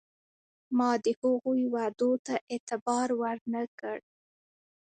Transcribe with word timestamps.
ما 0.77 0.91
د 1.05 1.07
هغوی 1.19 1.61
وعدو 1.73 2.11
ته 2.25 2.33
اعتبار 2.53 3.07
ور 3.21 3.37
نه 3.53 3.63
کړ. 3.79 3.97